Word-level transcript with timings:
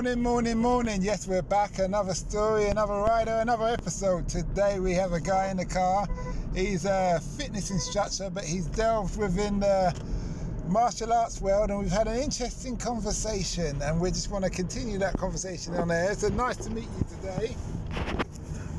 Morning, 0.00 0.22
morning, 0.22 0.56
morning. 0.56 1.02
Yes, 1.02 1.28
we're 1.28 1.42
back. 1.42 1.78
Another 1.78 2.14
story, 2.14 2.68
another 2.68 2.94
rider, 2.94 3.32
another 3.32 3.66
episode. 3.66 4.26
Today 4.30 4.80
we 4.80 4.94
have 4.94 5.12
a 5.12 5.20
guy 5.20 5.50
in 5.50 5.58
the 5.58 5.66
car. 5.66 6.08
He's 6.54 6.86
a 6.86 7.20
fitness 7.36 7.70
instructor, 7.70 8.30
but 8.30 8.44
he's 8.44 8.64
delved 8.64 9.18
within 9.18 9.60
the 9.60 9.94
martial 10.68 11.12
arts 11.12 11.42
world 11.42 11.68
and 11.68 11.80
we've 11.80 11.90
had 11.90 12.08
an 12.08 12.16
interesting 12.16 12.78
conversation 12.78 13.76
and 13.82 14.00
we 14.00 14.08
just 14.08 14.30
want 14.30 14.42
to 14.42 14.48
continue 14.48 14.96
that 14.96 15.18
conversation 15.18 15.74
on 15.74 15.88
there. 15.88 16.14
So 16.14 16.28
nice 16.28 16.56
to 16.56 16.70
meet 16.70 16.88
you 16.98 17.04
today. 17.20 17.54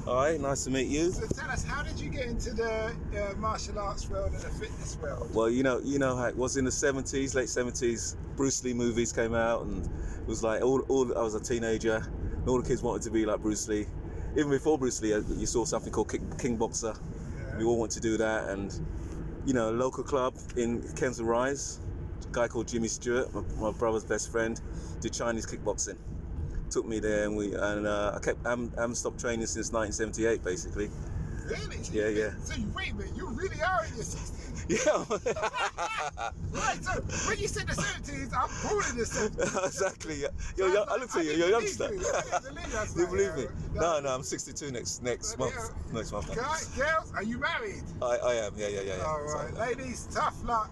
All 0.07 0.15
right, 0.15 0.41
nice 0.41 0.63
to 0.63 0.71
meet 0.71 0.87
you. 0.87 1.11
So 1.11 1.27
tell 1.27 1.49
us, 1.51 1.63
how 1.63 1.83
did 1.83 1.99
you 1.99 2.09
get 2.09 2.25
into 2.25 2.51
the 2.51 2.87
uh, 2.87 3.35
martial 3.37 3.77
arts 3.77 4.09
world 4.09 4.31
and 4.31 4.41
the 4.41 4.49
fitness 4.49 4.97
world? 4.99 5.29
Well, 5.31 5.47
you 5.47 5.61
know, 5.61 5.79
you 5.83 5.99
know 5.99 6.15
how 6.15 6.25
it 6.25 6.35
was 6.35 6.57
in 6.57 6.65
the 6.65 6.71
'70s, 6.71 7.35
late 7.35 7.47
'70s. 7.47 8.15
Bruce 8.35 8.63
Lee 8.63 8.73
movies 8.73 9.13
came 9.13 9.35
out, 9.35 9.61
and 9.61 9.85
it 9.85 10.27
was 10.27 10.43
like 10.43 10.63
all, 10.63 10.79
all 10.89 11.15
I 11.15 11.21
was 11.21 11.35
a 11.35 11.39
teenager, 11.39 11.97
and 11.97 12.49
all 12.49 12.59
the 12.59 12.67
kids 12.67 12.81
wanted 12.81 13.03
to 13.03 13.11
be 13.11 13.27
like 13.27 13.41
Bruce 13.41 13.67
Lee. 13.67 13.85
Even 14.35 14.49
before 14.49 14.79
Bruce 14.79 14.99
Lee, 15.03 15.13
uh, 15.13 15.21
you 15.35 15.45
saw 15.45 15.65
something 15.65 15.93
called 15.93 16.09
King, 16.09 16.33
King 16.39 16.55
Boxer. 16.57 16.95
Yeah. 16.95 17.57
We 17.59 17.63
all 17.65 17.77
want 17.77 17.91
to 17.91 17.99
do 17.99 18.17
that, 18.17 18.49
and 18.49 18.73
you 19.45 19.53
know, 19.53 19.69
a 19.69 19.75
local 19.75 20.03
club 20.03 20.33
in 20.57 20.81
Kensal 20.81 21.25
Rise, 21.25 21.79
a 22.27 22.33
guy 22.33 22.47
called 22.47 22.67
Jimmy 22.67 22.87
Stewart, 22.87 23.31
my, 23.35 23.41
my 23.59 23.71
brother's 23.71 24.03
best 24.03 24.31
friend, 24.31 24.59
did 24.99 25.13
Chinese 25.13 25.45
kickboxing 25.45 25.97
took 26.71 26.85
me 26.85 26.99
there, 26.99 27.25
and 27.25 27.35
we 27.35 27.53
and 27.53 27.85
uh, 27.85 28.13
I 28.15 28.19
kept 28.19 28.45
I 28.45 28.51
haven't, 28.51 28.95
stopped 28.95 29.19
training 29.19 29.45
since 29.45 29.71
1978, 29.71 30.43
basically. 30.43 30.89
Really? 31.45 31.77
Yeah, 31.91 32.07
yeah. 32.07 32.31
So 32.43 32.55
you 32.55 32.71
wait 32.73 32.91
a 32.91 32.95
minute, 32.95 33.15
you 33.15 33.27
really 33.27 33.61
are 33.61 33.85
in 33.85 33.95
your 33.95 34.03
60s. 34.03 34.37
Yeah. 34.69 34.77
right. 36.51 36.83
So 36.83 37.01
when 37.27 37.39
you 37.39 37.47
said 37.47 37.67
the 37.67 37.73
70s, 37.73 38.31
I'm 38.31 38.69
born 38.69 38.85
in 38.91 38.97
the 38.97 39.03
70s. 39.03 39.65
exactly. 39.65 40.21
Yeah. 40.21 40.27
Yo, 40.55 40.67
yo, 40.67 40.83
I 40.83 40.97
look 40.97 41.13
at 41.15 41.25
you. 41.25 41.31
You're 41.31 41.49
youngster. 41.49 41.93
You, 41.93 42.05
you 42.95 43.07
believe 43.07 43.35
me? 43.35 43.45
No, 43.73 43.99
no. 43.99 44.09
I'm 44.09 44.23
62 44.23 44.71
next 44.71 45.03
next 45.03 45.37
month. 45.37 45.73
Next 45.91 46.11
month. 46.11 46.33
Guys, 46.35 46.67
girls, 46.77 47.11
are 47.15 47.23
you 47.23 47.37
married? 47.39 47.83
I, 48.01 48.17
I 48.17 48.33
am. 48.35 48.53
Yeah, 48.55 48.67
yeah, 48.67 48.81
yeah. 48.81 48.97
yeah. 48.97 49.03
All 49.03 49.21
right, 49.21 49.53
so, 49.53 49.59
ladies, 49.59 50.07
tough 50.13 50.41
luck. 50.45 50.71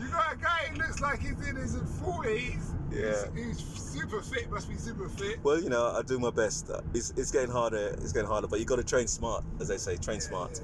you 0.00 0.08
got 0.08 0.32
a 0.32 0.36
guy 0.36 0.70
who 0.72 0.78
looks 1.00 1.12
like 1.12 1.20
he's 1.20 1.48
in 1.48 1.56
his 1.56 1.76
40s 1.76 2.72
yeah. 2.90 3.24
He's, 3.34 3.58
he's, 3.58 3.82
super 3.96 4.22
fit. 4.22 4.50
Must 4.50 4.68
be 4.68 4.76
super 4.76 5.08
fit. 5.08 5.42
Well, 5.42 5.60
you 5.60 5.68
know, 5.68 5.86
I 5.86 6.02
do 6.02 6.18
my 6.18 6.30
best. 6.30 6.70
It's, 6.94 7.10
it's 7.16 7.30
getting 7.30 7.50
harder. 7.50 7.88
It's 7.98 8.12
getting 8.12 8.28
harder, 8.28 8.46
but 8.46 8.58
you 8.60 8.64
got 8.64 8.76
to 8.76 8.84
train 8.84 9.06
smart, 9.06 9.44
as 9.60 9.68
they 9.68 9.76
say. 9.76 9.96
Train 9.96 10.18
yeah, 10.18 10.28
smart. 10.28 10.60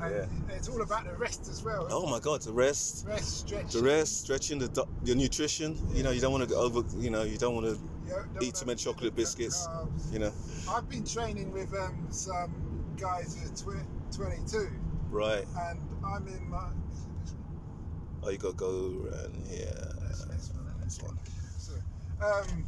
Yeah, 0.00 0.08
yeah. 0.08 0.16
yeah. 0.16 0.54
it's 0.54 0.68
all 0.68 0.82
about 0.82 1.04
the 1.04 1.14
rest 1.14 1.48
as 1.48 1.62
well. 1.62 1.86
Oh 1.90 2.06
my 2.08 2.18
God, 2.18 2.42
the 2.42 2.52
rest. 2.52 3.06
Rest, 3.06 3.46
stretching. 3.46 3.80
The 3.80 3.86
rest, 3.86 4.22
stretching, 4.22 4.58
the 4.58 4.86
your 5.04 5.16
nutrition. 5.16 5.78
You 5.94 6.02
know, 6.02 6.10
you 6.10 6.20
don't 6.20 6.32
want 6.32 6.44
to 6.44 6.50
go 6.50 6.60
over. 6.60 6.82
You 6.98 7.10
know, 7.10 7.22
you 7.22 7.38
don't 7.38 7.54
want 7.54 7.66
to 7.66 8.44
eat 8.44 8.56
too 8.56 8.66
many 8.66 8.76
chocolate 8.76 9.14
biscuits. 9.14 9.66
Carbs. 9.68 10.12
You 10.12 10.18
know. 10.18 10.32
I've 10.68 10.88
been 10.90 11.04
training 11.04 11.52
with 11.52 11.72
um, 11.74 12.06
some 12.10 12.52
guys 12.98 13.38
who 13.38 13.48
are 13.48 13.80
tw- 13.80 14.16
22. 14.16 14.68
Right. 15.10 15.44
And 15.60 15.78
I'm 16.04 16.26
in 16.26 16.50
my. 16.50 16.68
Oh, 18.24 18.30
you 18.30 18.38
got 18.38 18.50
to 18.50 18.54
go 18.54 19.08
here. 19.48 19.92
This 20.08 20.52
one. 20.52 20.68
This 20.84 21.00
one. 21.02 21.18
Um, 22.22 22.64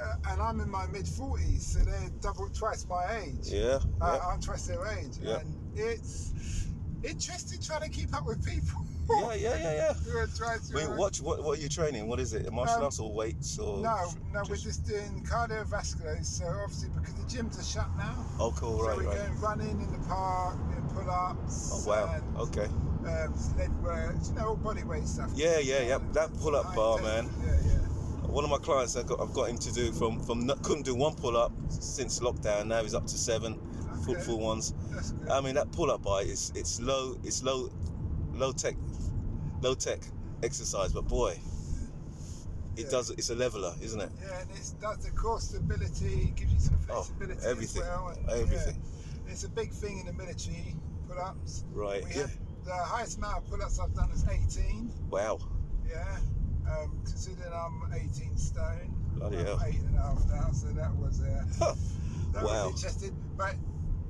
uh, 0.00 0.14
and 0.30 0.42
I'm 0.42 0.60
in 0.60 0.70
my 0.70 0.86
mid 0.86 1.06
40s, 1.06 1.60
so 1.60 1.78
they're 1.80 2.10
double, 2.20 2.48
twice 2.50 2.86
my 2.88 3.22
age. 3.24 3.48
Yeah. 3.48 3.78
Uh, 4.00 4.18
yeah. 4.20 4.28
I'm 4.28 4.40
twice 4.40 4.66
their 4.66 4.86
age. 4.86 5.18
Yeah. 5.20 5.40
And 5.40 5.54
it's 5.74 6.66
interesting 7.02 7.60
trying 7.60 7.82
to 7.82 7.88
keep 7.88 8.14
up 8.14 8.26
with 8.26 8.44
people. 8.46 8.84
yeah, 9.08 9.34
yeah, 9.34 9.56
yeah, 9.56 9.74
yeah. 9.74 9.92
Who 10.10 10.18
are 10.18 10.26
trying 10.26 10.60
to, 10.60 10.74
Wait, 10.74 10.88
what, 10.90 11.16
what, 11.16 11.42
what 11.42 11.58
are 11.58 11.62
you 11.62 11.68
training? 11.68 12.06
What 12.08 12.20
is 12.20 12.34
it? 12.34 12.52
Martial 12.52 12.76
um, 12.76 12.84
arts 12.84 13.00
or 13.00 13.12
weights 13.12 13.58
or? 13.58 13.78
No, 13.78 14.12
no, 14.32 14.40
just... 14.40 14.50
we're 14.50 14.56
just 14.56 14.86
doing 14.86 15.24
cardiovascular. 15.28 16.24
So 16.24 16.46
obviously 16.46 16.90
because 16.90 17.14
the 17.14 17.22
gyms 17.22 17.58
are 17.58 17.64
shut 17.64 17.88
now. 17.96 18.14
Oh, 18.38 18.52
cool, 18.56 18.82
right, 18.82 18.96
so 18.96 19.02
we're 19.02 19.08
right. 19.08 19.16
going 19.16 19.40
running 19.40 19.80
in 19.80 19.92
the 19.92 20.06
park, 20.06 20.56
doing 20.96 21.06
pull-ups. 21.06 21.86
Oh 21.86 21.88
wow, 21.88 22.14
and, 22.14 22.36
okay. 22.48 22.68
Um, 23.06 23.34
lead 23.56 23.82
work, 23.82 24.16
you 24.26 24.34
know, 24.34 24.48
all 24.48 24.56
body 24.56 24.82
weight 24.82 25.06
stuff. 25.06 25.30
Yeah, 25.34 25.58
yeah, 25.58 25.82
yeah. 25.82 25.98
That 26.12 26.34
pull-up 26.40 26.74
bar, 26.74 27.00
man. 27.02 27.30
Yeah, 27.44 27.52
yeah 27.64 27.76
one 28.36 28.44
of 28.44 28.50
my 28.50 28.58
clients 28.58 28.96
I've 28.96 29.06
got, 29.06 29.20
I've 29.20 29.32
got 29.32 29.48
him 29.48 29.56
to 29.56 29.72
do 29.72 29.92
from 29.92 30.20
from 30.20 30.46
couldn't 30.62 30.84
do 30.84 30.94
one 30.94 31.14
pull 31.14 31.38
up 31.38 31.52
since 31.70 32.20
lockdown. 32.20 32.66
Now 32.66 32.82
he's 32.82 32.94
up 32.94 33.06
to 33.06 33.16
seven 33.16 33.54
okay. 33.54 34.04
full 34.04 34.14
full 34.16 34.40
ones. 34.40 34.74
I 35.30 35.40
mean 35.40 35.54
that 35.54 35.72
pull 35.72 35.90
up 35.90 36.02
bar 36.02 36.22
is 36.22 36.52
it's 36.54 36.80
low 36.80 37.16
it's 37.24 37.42
low 37.42 37.70
low 38.34 38.52
tech 38.52 38.76
low 39.62 39.74
tech 39.74 40.00
exercise, 40.42 40.92
but 40.92 41.08
boy, 41.08 41.38
it 42.76 42.84
yeah. 42.84 42.90
does 42.90 43.10
it's 43.10 43.30
a 43.30 43.34
leveler, 43.34 43.74
isn't 43.80 44.00
it? 44.00 44.10
Yeah, 44.20 44.40
and 44.40 44.50
it 44.50 44.72
does 44.82 44.98
the 44.98 45.10
core 45.12 45.40
stability, 45.40 46.32
gives 46.36 46.52
you 46.52 46.60
some 46.60 46.78
oh, 46.90 47.02
flexibility. 47.02 47.40
Oh, 47.42 47.50
everything, 47.50 47.82
well, 47.82 48.18
everything. 48.30 48.76
Yeah, 49.26 49.32
it's 49.32 49.44
a 49.44 49.48
big 49.48 49.70
thing 49.72 50.00
in 50.00 50.06
the 50.06 50.12
military 50.12 50.76
pull 51.16 51.24
ups. 51.24 51.64
Right. 51.72 52.04
We 52.04 52.14
yeah. 52.14 52.26
the 52.64 52.74
highest 52.74 53.18
amount 53.18 53.38
of 53.38 53.50
pull 53.50 53.62
ups 53.62 53.78
I've 53.78 53.94
done 53.94 54.10
is 54.10 54.24
18. 54.28 54.92
Wow. 55.10 55.38
Yeah. 55.88 56.18
Um, 56.68 57.00
considering 57.04 57.52
I'm 57.52 57.92
18 57.94 58.36
stone, 58.36 58.92
Bloody 59.14 59.38
I'm 59.38 59.46
hell. 59.46 59.62
eight 59.66 59.78
and 59.78 59.96
a 59.96 60.02
half 60.02 60.28
now, 60.28 60.50
so 60.50 60.66
that 60.68 60.94
was 60.96 61.20
uh, 61.20 61.44
that 62.32 62.42
wow. 62.42 62.66
was 62.66 62.84
interesting. 62.84 63.16
But 63.36 63.54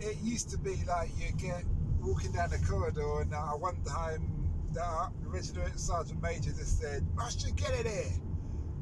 it 0.00 0.16
used 0.22 0.50
to 0.50 0.58
be 0.58 0.76
like 0.88 1.10
you 1.18 1.32
get 1.32 1.64
walking 2.00 2.32
down 2.32 2.50
the 2.50 2.58
corridor, 2.66 3.20
and 3.20 3.34
uh, 3.34 3.48
one 3.52 3.76
time 3.84 4.32
the 4.72 5.10
Regiment 5.24 5.78
Sergeant 5.78 6.22
Major 6.22 6.50
just 6.52 6.80
said, 6.80 7.06
"Must 7.14 7.46
you 7.46 7.52
get 7.52 7.72
it 7.72 7.86
here? 7.86 8.12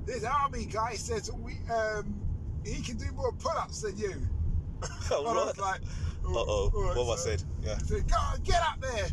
This 0.06 0.22
army 0.22 0.66
guy 0.66 0.94
says 0.94 1.32
we 1.32 1.54
um, 1.72 2.14
he 2.64 2.80
can 2.80 2.96
do 2.96 3.10
more 3.12 3.32
pull-ups 3.32 3.82
than 3.82 3.98
you." 3.98 4.14
oh, 5.10 5.26
I 5.26 5.46
was 5.46 5.58
like, 5.58 5.80
"Uh 6.24 6.28
oh, 6.28 6.70
right, 6.74 6.96
what 6.96 7.18
so, 7.18 7.30
I 7.32 7.36
said?" 7.36 7.42
Yeah. 7.62 7.76
He 7.78 7.84
said, 7.84 8.08
"Go 8.08 8.16
on, 8.16 8.42
get 8.42 8.62
up 8.62 8.80
there! 8.80 9.08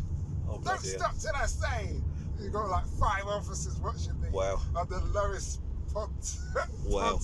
Oh, 0.48 0.60
Don't 0.62 0.80
stop 0.80 1.18
till 1.18 1.32
I 1.34 1.46
say." 1.46 2.02
you 2.42 2.50
got 2.50 2.68
like 2.68 2.86
five 2.86 3.24
officers 3.26 3.78
watching 3.80 4.20
me. 4.20 4.28
Wow. 4.30 4.60
I'm 4.76 4.88
the 4.88 5.00
lowest 5.14 5.60
pumped. 5.92 6.36
wow. 6.84 7.20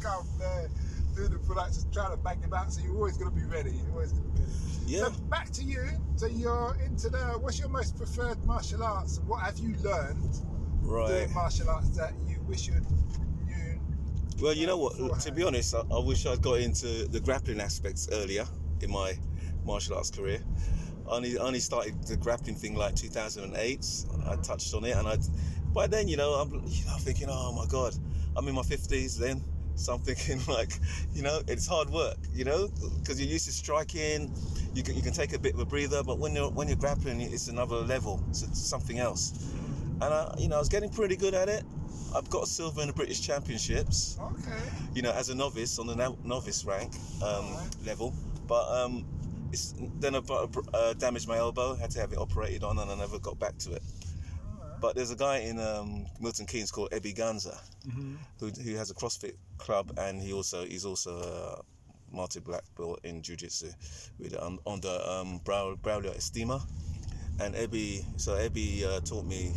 come 0.00 0.26
there, 0.38 0.68
doing 1.14 1.30
the 1.30 1.38
production, 1.38 1.84
trying 1.92 2.12
to 2.12 2.16
bang 2.16 2.40
them 2.40 2.54
out. 2.54 2.72
So 2.72 2.82
you're 2.82 2.94
always 2.94 3.16
going 3.16 3.30
to 3.30 3.36
be 3.36 3.46
ready. 3.46 3.72
You're 3.72 3.92
always 3.92 4.12
going 4.12 4.24
to 4.24 4.30
be 4.30 4.40
ready. 4.40 4.52
Yeah. 4.86 5.04
So 5.04 5.10
back 5.28 5.50
to 5.50 5.64
you. 5.64 5.86
So 6.16 6.26
you're 6.26 6.76
into 6.84 7.08
the. 7.08 7.18
What's 7.40 7.58
your 7.58 7.68
most 7.68 7.96
preferred 7.96 8.44
martial 8.44 8.82
arts? 8.82 9.20
What 9.26 9.42
have 9.42 9.58
you 9.58 9.74
learned 9.82 10.36
right. 10.82 11.08
doing 11.08 11.34
martial 11.34 11.70
arts 11.70 11.90
that 11.90 12.12
you 12.26 12.40
wish 12.46 12.68
you 12.68 12.74
knew? 12.74 12.98
Well, 14.42 14.54
you 14.54 14.66
know 14.66 14.76
what? 14.76 15.20
To 15.20 15.30
be 15.30 15.44
honest, 15.44 15.72
I, 15.72 15.82
I 15.94 16.00
wish 16.00 16.26
I'd 16.26 16.42
got 16.42 16.58
into 16.58 17.06
the 17.06 17.20
grappling 17.20 17.60
aspects 17.60 18.08
earlier 18.10 18.44
in 18.80 18.90
my 18.90 19.16
martial 19.64 19.94
arts 19.94 20.10
career 20.10 20.40
only 21.06 21.38
only 21.38 21.60
started 21.60 22.02
the 22.08 22.16
grappling 22.16 22.56
thing 22.56 22.74
like 22.74 22.96
2008. 22.96 23.86
I 24.26 24.36
touched 24.42 24.74
on 24.74 24.84
it, 24.84 24.96
and 24.96 25.06
I 25.06 25.16
by 25.72 25.86
then 25.86 26.08
you 26.08 26.16
know 26.16 26.32
I'm 26.32 26.52
you 26.66 26.84
know 26.86 26.96
thinking, 26.98 27.28
oh 27.30 27.52
my 27.52 27.66
god, 27.66 27.94
I'm 28.36 28.48
in 28.48 28.56
my 28.56 28.62
50s 28.62 29.16
then. 29.16 29.44
So 29.76 29.94
I'm 29.94 30.00
thinking 30.00 30.40
like, 30.52 30.72
you 31.14 31.22
know, 31.22 31.40
it's 31.46 31.68
hard 31.68 31.88
work, 31.90 32.18
you 32.34 32.44
know, 32.44 32.68
because 32.98 33.20
you're 33.20 33.30
used 33.30 33.46
to 33.46 33.52
striking. 33.52 34.34
You 34.74 34.82
can, 34.82 34.96
you 34.96 35.02
can 35.02 35.12
take 35.12 35.34
a 35.34 35.38
bit 35.38 35.54
of 35.54 35.60
a 35.60 35.64
breather, 35.64 36.02
but 36.02 36.18
when 36.18 36.34
you're 36.34 36.50
when 36.50 36.66
you're 36.66 36.76
grappling, 36.76 37.20
it's 37.20 37.46
another 37.46 37.76
level. 37.76 38.20
It's 38.30 38.58
something 38.58 38.98
else. 38.98 39.52
And 40.00 40.12
I, 40.12 40.34
you 40.36 40.48
know, 40.48 40.56
I 40.56 40.58
was 40.58 40.68
getting 40.68 40.90
pretty 40.90 41.14
good 41.14 41.32
at 41.32 41.48
it. 41.48 41.62
I've 42.14 42.28
got 42.28 42.46
silver 42.48 42.82
in 42.82 42.88
the 42.88 42.92
British 42.92 43.20
Championships. 43.20 44.18
Okay. 44.20 44.58
You 44.94 45.02
know, 45.02 45.12
as 45.12 45.28
a 45.28 45.34
novice 45.34 45.78
on 45.78 45.86
the 45.86 46.16
novice 46.24 46.64
rank 46.64 46.92
um, 47.22 47.52
right. 47.54 47.68
level, 47.86 48.14
but 48.46 48.68
um, 48.70 49.04
it's, 49.52 49.74
then 50.00 50.14
I 50.14 50.20
uh, 50.74 50.94
damaged 50.94 51.28
my 51.28 51.36
elbow, 51.36 51.74
had 51.74 51.90
to 51.92 52.00
have 52.00 52.12
it 52.12 52.18
operated 52.18 52.64
on, 52.64 52.78
and 52.78 52.90
I 52.90 52.94
never 52.96 53.18
got 53.18 53.38
back 53.38 53.56
to 53.58 53.72
it. 53.72 53.82
But 54.80 54.96
there's 54.96 55.10
a 55.10 55.16
guy 55.16 55.38
in 55.38 55.60
um, 55.60 56.06
Milton 56.20 56.46
Keynes 56.46 56.72
called 56.72 56.90
Ebi 56.90 57.16
Ganza, 57.16 57.56
mm-hmm. 57.86 58.16
who, 58.40 58.48
who 58.48 58.76
has 58.76 58.90
a 58.90 58.94
CrossFit 58.94 59.34
club, 59.58 59.92
and 59.96 60.20
he 60.20 60.32
also 60.32 60.64
he's 60.64 60.84
also 60.84 61.18
a 61.20 62.14
multi 62.14 62.40
black 62.40 62.64
belt 62.76 63.00
in 63.04 63.22
Jiu 63.22 63.36
Jitsu 63.36 63.70
with 64.18 64.36
um, 64.42 64.58
on 64.66 64.80
the 64.80 65.10
um, 65.10 65.40
Braulio 65.44 66.16
Estima. 66.16 66.60
And 67.40 67.54
Ebi, 67.54 68.04
so 68.20 68.32
Ebi 68.32 68.84
uh, 68.84 69.00
taught 69.00 69.24
me 69.24 69.52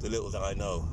the 0.00 0.08
little 0.08 0.30
that 0.30 0.42
I 0.42 0.54
know 0.54 0.88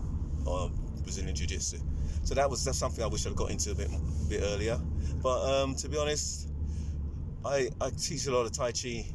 of 0.47 0.71
Brazilian 1.03 1.35
Jiu 1.35 1.47
Jitsu. 1.47 1.77
So 2.23 2.35
that 2.35 2.49
was 2.49 2.63
that's 2.63 2.77
something 2.77 3.03
I 3.03 3.07
wish 3.07 3.25
I'd 3.25 3.35
got 3.35 3.51
into 3.51 3.71
a 3.71 3.75
bit 3.75 3.89
bit 4.27 4.41
earlier. 4.43 4.79
But 5.21 5.39
um, 5.49 5.75
to 5.75 5.89
be 5.89 5.97
honest, 5.97 6.49
I 7.45 7.69
I 7.81 7.89
teach 7.91 8.27
a 8.27 8.31
lot 8.31 8.45
of 8.45 8.51
Tai 8.51 8.71
Chi 8.71 9.05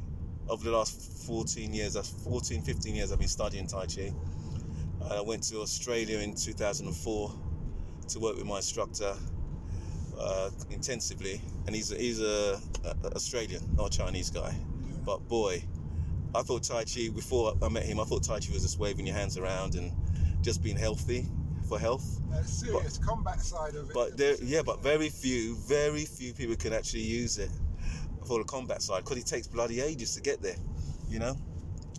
over 0.48 0.64
the 0.64 0.76
last 0.76 1.26
14 1.26 1.72
years. 1.72 1.94
That's 1.94 2.08
14, 2.08 2.62
15 2.62 2.94
years 2.94 3.12
I've 3.12 3.18
been 3.18 3.28
studying 3.28 3.66
Tai 3.66 3.86
Chi. 3.86 4.12
I 5.10 5.20
went 5.20 5.42
to 5.44 5.60
Australia 5.60 6.18
in 6.18 6.34
2004 6.34 7.32
to 8.08 8.18
work 8.18 8.36
with 8.36 8.46
my 8.46 8.56
instructor 8.56 9.14
uh, 10.18 10.50
intensively, 10.70 11.40
and 11.66 11.74
he's 11.74 11.92
a, 11.92 11.96
he's 11.96 12.20
a, 12.20 12.60
a 12.84 13.14
Australian, 13.14 13.62
not 13.76 13.94
a 13.94 13.98
Chinese 13.98 14.30
guy. 14.30 14.54
But 15.04 15.28
boy, 15.28 15.62
I 16.34 16.42
thought 16.42 16.62
Tai 16.62 16.84
Chi 16.84 17.08
before 17.14 17.54
I 17.62 17.68
met 17.68 17.84
him. 17.84 18.00
I 18.00 18.04
thought 18.04 18.24
Tai 18.24 18.40
Chi 18.40 18.52
was 18.52 18.62
just 18.62 18.78
waving 18.78 19.06
your 19.06 19.16
hands 19.16 19.36
around 19.36 19.74
and 19.74 19.92
just 20.44 20.62
being 20.62 20.76
healthy 20.76 21.26
for 21.68 21.78
health. 21.78 22.20
Serious 22.44 22.98
but, 22.98 23.06
combat 23.06 23.40
side 23.40 23.74
of 23.74 23.88
it. 23.88 23.94
But 23.94 24.16
there, 24.16 24.36
yeah, 24.42 24.62
but 24.62 24.82
very 24.82 25.08
few, 25.08 25.56
very 25.56 26.04
few 26.04 26.34
people 26.34 26.54
can 26.56 26.72
actually 26.72 27.02
use 27.02 27.38
it 27.38 27.50
for 28.26 28.38
the 28.38 28.44
combat 28.44 28.82
side 28.82 29.04
because 29.04 29.18
it 29.18 29.26
takes 29.26 29.46
bloody 29.46 29.80
ages 29.80 30.14
to 30.14 30.20
get 30.20 30.42
there. 30.42 30.56
You 31.08 31.18
know, 31.18 31.36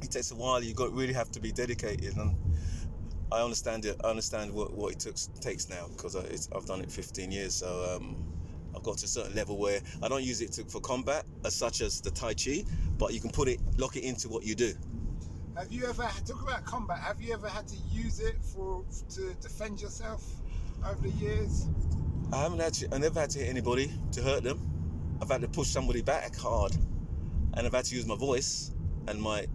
it 0.02 0.12
takes 0.12 0.32
a 0.32 0.36
while. 0.36 0.64
You 0.64 0.74
got 0.74 0.92
really 0.94 1.14
have 1.14 1.32
to 1.32 1.40
be 1.40 1.52
dedicated, 1.52 2.16
and 2.18 2.36
I 3.32 3.42
understand 3.42 3.86
it. 3.86 4.00
I 4.04 4.10
understand 4.10 4.54
what, 4.54 4.74
what 4.74 4.94
it 4.94 5.00
took, 5.00 5.16
takes 5.42 5.68
now 5.70 5.88
because 5.96 6.16
I've 6.16 6.66
done 6.66 6.82
it 6.82 6.92
15 6.92 7.32
years. 7.32 7.56
So 7.56 7.96
um, 7.96 8.16
I've 8.76 8.84
got 8.84 8.98
to 9.00 9.06
a 9.06 9.08
certain 9.08 9.36
level 9.36 9.58
where 9.58 9.80
I 10.04 10.08
don't 10.08 10.24
use 10.24 10.42
it 10.42 10.52
to, 10.54 10.66
for 10.66 10.80
combat 10.82 11.26
as 11.44 11.56
such 11.56 11.82
as 11.82 12.02
the 12.02 12.12
Tai 12.12 12.34
Chi, 12.36 12.66
but 12.98 13.14
you 13.14 13.20
can 13.20 13.32
put 13.32 13.48
it, 13.48 13.60
lock 13.78 13.96
it 13.96 14.04
into 14.04 14.30
what 14.30 14.44
you 14.44 14.54
do. 14.54 14.74
Have 15.58 15.72
you 15.72 15.86
ever 15.86 16.10
talk 16.26 16.42
about 16.42 16.66
combat? 16.66 17.00
Have 17.00 17.22
you 17.22 17.34
ever 17.34 17.48
had 17.48 17.66
to 17.70 17.78
use 17.90 18.20
it 18.20 18.36
for 18.44 18.84
to 19.12 19.34
defend 19.36 19.82
yourself 19.82 20.22
over 20.86 21.02
the 21.02 21.10
years? 21.12 21.68
I 22.34 22.42
haven't 22.42 22.60
actually. 22.60 22.90
I 22.92 22.98
never 22.98 23.22
had 23.22 23.30
to 23.32 23.40
hit 23.40 23.50
anybody 23.50 23.90
to 24.12 24.22
hurt 24.22 24.44
them. 24.44 24.60
I've 25.22 25.30
had 25.30 25.40
to 25.42 25.48
push 25.48 25.70
somebody 25.70 26.02
back 26.02 26.36
hard, 26.36 26.74
and 27.54 27.66
I've 27.66 27.74
had 27.74 27.86
to 27.86 27.96
use 27.96 28.06
my 28.06 28.18
voice 28.18 28.72
and 29.08 29.22
my 29.22 29.40
okay. 29.40 29.50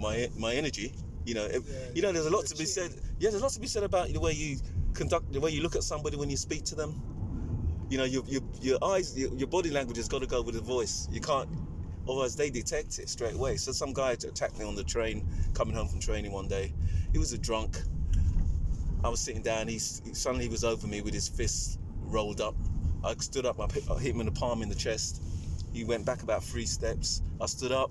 my 0.00 0.30
my 0.38 0.54
energy. 0.54 0.94
You 1.26 1.34
know, 1.34 1.46
yeah, 1.46 1.58
you 1.94 2.00
know, 2.00 2.12
there's 2.12 2.26
a 2.26 2.30
lot 2.30 2.46
to 2.46 2.56
be 2.56 2.64
said. 2.64 2.92
Yeah, 3.18 3.28
there's 3.28 3.42
a 3.42 3.44
lot 3.44 3.52
to 3.52 3.60
be 3.60 3.66
said 3.66 3.82
about 3.82 4.10
the 4.10 4.20
way 4.20 4.32
you 4.32 4.56
conduct, 4.94 5.30
the 5.30 5.40
way 5.40 5.50
you 5.50 5.62
look 5.62 5.76
at 5.76 5.82
somebody 5.82 6.16
when 6.16 6.30
you 6.30 6.38
speak 6.38 6.64
to 6.64 6.74
them. 6.74 7.02
You 7.90 7.98
know, 7.98 8.04
your 8.04 8.22
your, 8.26 8.40
your 8.62 8.78
eyes, 8.82 9.16
your, 9.18 9.30
your 9.34 9.48
body 9.48 9.70
language 9.70 9.98
has 9.98 10.08
got 10.08 10.22
to 10.22 10.26
go 10.26 10.40
with 10.40 10.54
the 10.54 10.62
voice. 10.62 11.06
You 11.12 11.20
can't 11.20 11.50
otherwise 12.08 12.36
they 12.36 12.50
detect 12.50 12.98
it 12.98 13.08
straight 13.08 13.34
away. 13.34 13.56
So 13.56 13.72
some 13.72 13.92
guy 13.92 14.12
attacked 14.12 14.58
me 14.58 14.64
on 14.64 14.74
the 14.74 14.84
train 14.84 15.26
coming 15.54 15.74
home 15.74 15.88
from 15.88 16.00
training 16.00 16.32
one 16.32 16.48
day. 16.48 16.72
He 17.12 17.18
was 17.18 17.32
a 17.32 17.38
drunk. 17.38 17.78
I 19.02 19.08
was 19.08 19.20
sitting 19.20 19.42
down. 19.42 19.68
He 19.68 19.78
suddenly 19.78 20.44
he 20.44 20.50
was 20.50 20.64
over 20.64 20.86
me 20.86 21.00
with 21.00 21.14
his 21.14 21.28
fists 21.28 21.78
rolled 22.00 22.40
up. 22.40 22.54
I 23.04 23.14
stood 23.16 23.46
up. 23.46 23.60
I 23.60 23.66
hit 23.98 24.14
him 24.14 24.20
in 24.20 24.26
the 24.26 24.32
palm 24.32 24.62
in 24.62 24.68
the 24.68 24.74
chest. 24.74 25.22
He 25.72 25.84
went 25.84 26.06
back 26.06 26.22
about 26.22 26.42
three 26.42 26.66
steps. 26.66 27.22
I 27.40 27.46
stood 27.46 27.72
up, 27.72 27.90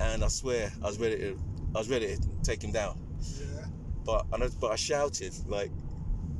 and 0.00 0.24
I 0.24 0.28
swear 0.28 0.72
I 0.82 0.86
was 0.86 0.98
ready 0.98 1.18
to. 1.18 1.38
I 1.74 1.78
was 1.78 1.88
ready 1.88 2.16
to 2.16 2.28
take 2.42 2.62
him 2.62 2.72
down. 2.72 2.98
Yeah. 3.20 3.66
But 4.04 4.26
I 4.32 4.48
but 4.60 4.72
I 4.72 4.76
shouted 4.76 5.32
like, 5.46 5.70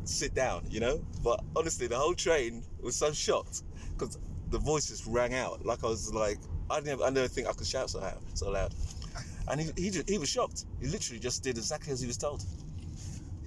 "Sit 0.05 0.35
down," 0.35 0.67
you 0.69 0.81
know. 0.81 1.05
But 1.23 1.45
honestly, 1.55 1.87
the 1.87 1.97
whole 1.97 2.15
train 2.15 2.65
was 2.81 2.97
so 2.97 3.13
shocked 3.13 3.63
because 3.93 4.19
the 4.51 4.59
voices 4.59 5.07
rang 5.07 5.35
out 5.35 5.65
like 5.65 5.83
I 5.85 5.89
was 5.89 6.13
like 6.15 6.39
I 6.71 6.81
never, 6.81 7.05
I 7.05 7.11
never 7.11 7.29
think 7.29 7.49
I 7.49 7.53
could 7.53 7.67
shout 7.67 7.91
so 7.91 8.01
loud, 8.01 8.19
so 8.35 8.51
loud. 8.51 8.75
And 9.49 9.61
he, 9.61 9.71
he, 9.77 10.03
he 10.09 10.19
was 10.19 10.29
shocked. 10.29 10.65
He 10.81 10.89
literally 10.89 11.21
just 11.21 11.43
did 11.43 11.57
exactly 11.57 11.93
as 11.93 12.01
he 12.01 12.07
was 12.07 12.17
told. 12.17 12.45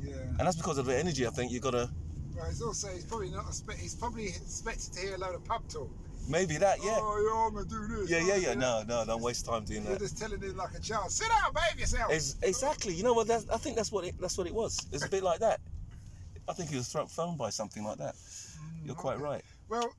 Yeah. 0.02 0.16
And 0.16 0.40
that's 0.40 0.56
because 0.56 0.78
of 0.78 0.86
the 0.86 0.98
energy. 0.98 1.28
I 1.28 1.30
think 1.30 1.52
you've 1.52 1.62
gotta. 1.62 1.90
Well, 2.36 2.46
he's 2.46 2.62
also 2.62 2.88
he's 2.88 3.04
probably 3.04 3.32
not 3.32 3.46
he's 3.78 3.96
probably 3.96 4.28
expected 4.28 4.94
to 4.94 5.02
hear 5.02 5.16
a 5.16 5.18
load 5.18 5.36
of 5.36 5.44
pub 5.44 5.68
talk. 5.68 5.90
Maybe 6.30 6.58
that, 6.58 6.78
yeah. 6.84 6.98
Oh, 7.00 7.18
yeah, 7.26 7.48
I'm 7.48 7.68
gonna 7.68 7.88
do 7.88 8.02
this. 8.02 8.10
Yeah, 8.10 8.20
yeah, 8.20 8.36
yeah. 8.36 8.54
No, 8.54 8.84
no, 8.88 9.04
don't 9.04 9.22
waste 9.22 9.46
time 9.46 9.66
doing 9.66 9.82
You're 9.82 9.94
that. 9.94 10.00
You're 10.00 10.10
just 10.10 10.18
telling 10.18 10.40
him 10.40 10.56
like 10.56 10.74
a 10.76 10.80
child, 10.80 11.12
sit 11.12 11.28
down, 11.28 11.54
behave 11.54 11.80
yourself. 11.80 12.12
It's, 12.14 12.38
exactly. 12.44 12.94
You 12.94 13.04
know 13.04 13.14
what? 13.14 13.30
I 13.30 13.58
think 13.58 13.76
that's 13.76 13.92
what 13.92 14.06
it, 14.06 14.16
that's 14.22 14.38
what 14.38 14.46
it 14.46 14.54
was. 14.54 14.78
It's 14.92 15.04
a 15.04 15.10
bit 15.10 15.24
like 15.24 15.40
that. 15.40 15.60
I 16.48 16.54
think 16.54 16.70
he 16.70 16.78
was 16.78 16.88
thrown 16.88 17.36
by 17.36 17.50
something 17.50 17.84
like 17.84 17.98
that. 17.98 18.14
Mm, 18.16 18.86
You're 18.86 18.96
quite 18.96 19.20
right. 19.20 19.44
Well, 19.70 19.92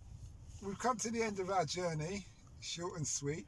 we've 0.63 0.79
come 0.79 0.97
to 0.99 1.11
the 1.11 1.23
end 1.23 1.41
of 1.41 1.51
our 1.51 1.65
journey 1.65 2.27
short 2.61 2.97
and 2.97 3.07
sweet. 3.07 3.47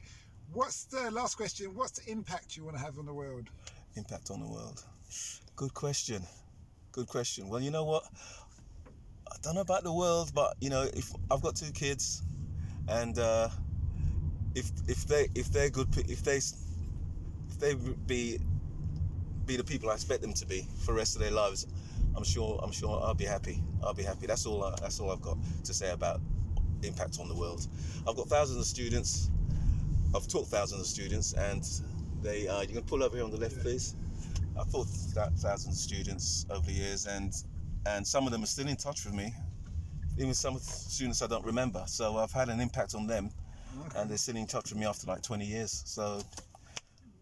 What's 0.51 0.85
the 0.85 1.09
last 1.11 1.35
question? 1.35 1.73
What's 1.75 1.99
the 1.99 2.11
impact 2.11 2.57
you 2.57 2.63
want 2.63 2.77
to 2.77 2.83
have 2.83 2.99
on 2.99 3.05
the 3.05 3.13
world? 3.13 3.49
Impact 3.95 4.31
on 4.31 4.39
the 4.39 4.47
world. 4.47 4.83
Good 5.55 5.73
question. 5.73 6.23
Good 6.91 7.07
question. 7.07 7.49
Well, 7.49 7.61
you 7.61 7.71
know 7.71 7.85
what? 7.85 8.03
I 9.31 9.35
don't 9.41 9.55
know 9.55 9.61
about 9.61 9.83
the 9.83 9.93
world, 9.93 10.31
but 10.33 10.55
you 10.59 10.69
know, 10.69 10.83
if 10.93 11.11
I've 11.31 11.41
got 11.41 11.55
two 11.55 11.71
kids, 11.71 12.23
and 12.87 13.17
uh, 13.17 13.49
if 14.55 14.71
if 14.87 15.07
they 15.07 15.29
if 15.35 15.51
they're 15.51 15.69
good, 15.69 15.87
if 16.09 16.23
they 16.23 16.37
if 16.37 17.59
they 17.59 17.75
be 18.07 18.39
be 19.45 19.57
the 19.57 19.63
people 19.63 19.89
I 19.89 19.93
expect 19.93 20.21
them 20.21 20.33
to 20.33 20.45
be 20.45 20.67
for 20.79 20.87
the 20.87 20.97
rest 20.97 21.15
of 21.15 21.21
their 21.21 21.31
lives, 21.31 21.67
I'm 22.15 22.23
sure 22.23 22.59
I'm 22.63 22.71
sure 22.71 23.01
I'll 23.03 23.13
be 23.13 23.25
happy. 23.25 23.63
I'll 23.83 23.93
be 23.93 24.03
happy. 24.03 24.27
That's 24.27 24.45
all. 24.45 24.75
that's 24.81 24.99
all 24.99 25.11
I've 25.11 25.21
got 25.21 25.37
to 25.63 25.73
say 25.73 25.91
about 25.91 26.21
impact 26.83 27.19
on 27.19 27.27
the 27.27 27.35
world. 27.35 27.67
I've 28.07 28.15
got 28.15 28.27
thousands 28.27 28.59
of 28.59 28.65
students. 28.65 29.29
I've 30.15 30.27
taught 30.27 30.47
thousands 30.47 30.81
of 30.81 30.87
students, 30.87 31.33
and 31.33 31.67
they. 32.21 32.47
Uh, 32.47 32.61
you 32.61 32.67
can 32.67 32.83
pull 32.83 33.03
over 33.03 33.15
here 33.15 33.25
on 33.25 33.31
the 33.31 33.37
left, 33.37 33.59
please. 33.61 33.95
I've 34.59 34.71
taught 34.71 34.87
thousands 34.87 35.67
of 35.67 35.81
students 35.81 36.45
over 36.49 36.65
the 36.65 36.73
years, 36.73 37.07
and 37.07 37.33
and 37.85 38.05
some 38.05 38.25
of 38.25 38.31
them 38.31 38.43
are 38.43 38.47
still 38.47 38.67
in 38.67 38.75
touch 38.75 39.05
with 39.05 39.13
me. 39.13 39.33
Even 40.17 40.33
some 40.33 40.55
of 40.55 40.63
the 40.63 40.71
students 40.71 41.21
I 41.21 41.27
don't 41.27 41.45
remember. 41.45 41.83
So 41.87 42.17
I've 42.17 42.31
had 42.31 42.49
an 42.49 42.59
impact 42.59 42.93
on 42.93 43.07
them, 43.07 43.31
okay. 43.87 43.99
and 43.99 44.09
they're 44.09 44.17
still 44.17 44.37
in 44.37 44.45
touch 44.45 44.69
with 44.71 44.79
me 44.79 44.85
after 44.85 45.07
like 45.07 45.21
20 45.23 45.45
years. 45.45 45.83
So. 45.85 46.21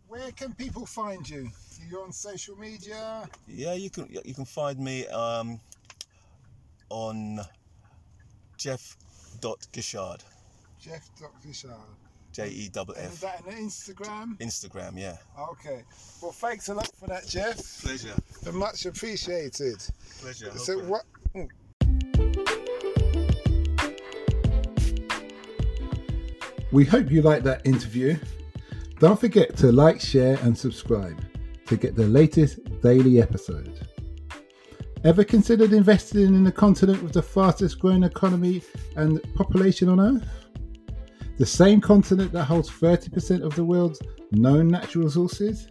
Where 0.10 0.32
can 0.32 0.54
people 0.54 0.86
find 0.86 1.28
you? 1.28 1.50
You're 1.90 2.04
on 2.04 2.12
social 2.12 2.58
media. 2.58 3.30
Yeah, 3.48 3.74
you 3.74 3.90
can. 3.90 4.10
You 4.26 4.34
can 4.34 4.46
find 4.46 4.78
me 4.78 5.08
um, 5.08 5.60
on 6.90 7.40
Jeff 8.58 8.98
dot 9.42 9.68
Gishard. 9.74 10.22
Jeff 10.80 11.10
dot 11.20 11.32
Gishard. 11.46 11.76
J 12.32 12.48
E 12.48 12.70
W 12.70 12.98
F. 12.98 13.12
Is 13.12 13.20
that 13.20 13.46
an 13.46 13.54
Instagram? 13.56 14.38
Instagram, 14.38 14.98
yeah. 14.98 15.18
Okay. 15.38 15.84
Well, 16.22 16.32
thanks 16.32 16.70
a 16.70 16.74
lot 16.74 16.90
for 16.98 17.08
that, 17.08 17.28
Jeff. 17.28 17.58
Pleasure. 17.82 18.14
And 18.46 18.56
much 18.56 18.86
appreciated. 18.86 19.84
Pleasure. 20.22 20.52
So 20.58 20.80
what? 20.80 21.04
Hmm. 21.34 21.48
We 26.72 26.86
hope 26.86 27.12
you 27.12 27.22
liked 27.22 27.44
that 27.44 27.66
interview. 27.66 28.18
Don't 29.00 29.20
forget 29.20 29.58
to 29.58 29.72
like, 29.74 30.00
share, 30.00 30.38
and 30.44 30.58
subscribe 30.58 31.22
to 31.66 31.76
get 31.76 31.96
the 31.96 32.08
latest 32.08 32.60
daily 32.82 33.22
episode. 33.22 33.88
Ever 35.04 35.24
considered 35.24 35.74
investing 35.74 36.36
in 36.36 36.44
the 36.44 36.52
continent 36.52 37.02
with 37.02 37.14
the 37.14 37.24
fastest 37.24 37.80
growing 37.80 38.04
economy 38.04 38.62
and 38.96 39.20
population 39.34 39.90
on 39.90 40.00
Earth? 40.00 40.28
The 41.40 41.46
same 41.46 41.82
continent 41.82 42.32
that 42.34 42.44
holds 42.44 42.70
30% 42.70 43.42
of 43.42 43.56
the 43.56 43.66
world's 43.66 44.00
known 44.32 44.68
natural 44.68 45.06
resources? 45.06 45.70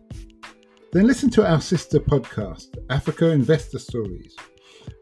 Then 0.93 1.07
listen 1.07 1.31
to 1.31 1.47
our 1.47 1.61
sister 1.61 2.01
podcast, 2.01 2.77
Africa 2.91 3.31
Investor 3.31 3.79
Stories, 3.79 4.35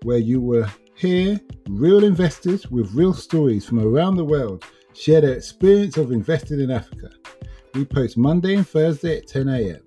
where 0.02 0.18
you 0.18 0.42
will 0.42 0.68
hear 0.94 1.40
real 1.70 2.04
investors 2.04 2.70
with 2.70 2.92
real 2.92 3.14
stories 3.14 3.64
from 3.64 3.78
around 3.78 4.16
the 4.16 4.24
world 4.24 4.62
share 4.92 5.22
their 5.22 5.36
experience 5.36 5.96
of 5.96 6.12
investing 6.12 6.60
in 6.60 6.70
Africa. 6.70 7.08
We 7.72 7.86
post 7.86 8.18
Monday 8.18 8.56
and 8.56 8.68
Thursday 8.68 9.16
at 9.16 9.26
10 9.26 9.48
a.m. 9.48 9.80